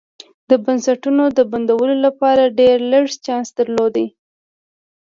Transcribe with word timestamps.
د 0.49 0.51
بنسټونو 0.63 1.23
د 1.37 1.39
بدلون 1.51 1.97
لپاره 2.05 2.53
ډېر 2.59 2.77
لږ 2.91 3.05
چانس 3.25 3.49
درلود. 3.57 3.95